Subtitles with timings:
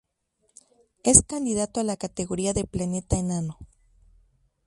[1.03, 3.59] Es candidato a la categoría de planeta enano.